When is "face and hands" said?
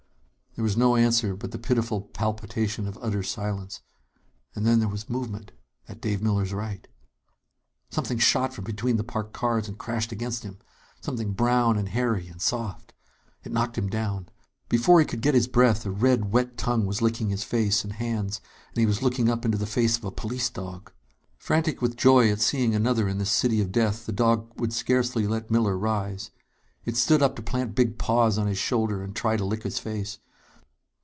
17.45-18.41